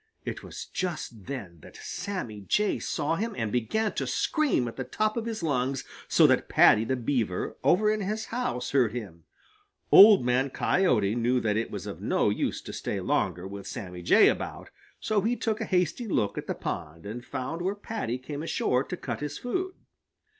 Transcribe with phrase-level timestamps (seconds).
[0.25, 4.83] It was just then that Sammy Jay saw him and began to scream at the
[4.83, 9.25] top of his lungs so that Paddy the Beaver over in his house heard him.
[9.91, 14.01] Old Man Coyote knew that it was of no use to stay longer with Sammy
[14.01, 18.17] Jay about, so he took a hasty look at the pond and found where Paddy
[18.17, 19.75] came ashore to cut his food.